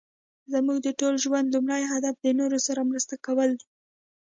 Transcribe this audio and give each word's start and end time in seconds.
زموږ 0.53 0.77
د 0.81 0.87
ژوند 1.23 1.47
لومړی 1.55 1.83
هدف 1.91 2.15
د 2.21 2.27
نورو 2.39 2.57
سره 2.67 2.87
مرسته 2.89 3.13
کول 3.25 3.49
دي. 3.59 3.67